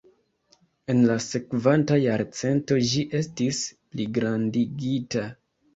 En 0.93 1.03
la 1.09 1.17
sekvanta 1.25 1.99
jarcento 2.05 2.81
ĝi 2.89 3.05
estis 3.23 3.61
pligrandigita. 3.95 5.33